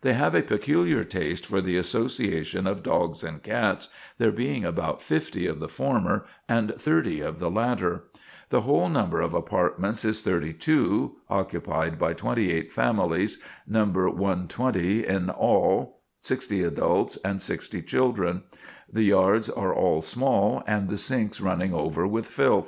They 0.00 0.14
have 0.14 0.34
a 0.34 0.42
peculiar 0.42 1.04
taste 1.04 1.46
for 1.46 1.60
the 1.60 1.76
association 1.76 2.66
of 2.66 2.82
dogs 2.82 3.22
and 3.22 3.40
cats, 3.40 3.88
there 4.18 4.32
being 4.32 4.64
about 4.64 5.00
50 5.00 5.46
of 5.46 5.60
the 5.60 5.68
former 5.68 6.24
and 6.48 6.74
30 6.76 7.20
of 7.20 7.38
the 7.38 7.48
latter. 7.48 8.02
The 8.50 8.62
whole 8.62 8.88
number 8.88 9.20
of 9.20 9.34
apartments 9.34 10.04
is 10.04 10.20
32, 10.20 11.18
occupied 11.30 11.96
by 11.96 12.12
28 12.12 12.72
families, 12.72 13.38
number 13.68 14.10
120 14.10 15.06
in 15.06 15.30
all, 15.30 16.00
60 16.22 16.64
adults 16.64 17.16
and 17.18 17.40
60 17.40 17.80
children. 17.82 18.42
The 18.92 19.04
yards 19.04 19.48
are 19.48 19.72
all 19.72 20.02
small, 20.02 20.64
and 20.66 20.88
the 20.88 20.98
sinks 20.98 21.40
running 21.40 21.72
over 21.72 22.04
with 22.04 22.26
filth." 22.26 22.56